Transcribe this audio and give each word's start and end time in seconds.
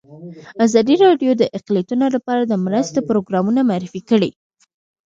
ازادي 0.65 0.95
راډیو 1.05 1.31
د 1.37 1.43
اقلیتونه 1.57 2.05
لپاره 2.15 2.41
د 2.45 2.53
مرستو 2.65 2.99
پروګرامونه 3.09 3.59
معرفي 3.69 4.01
کړي. 4.09 4.31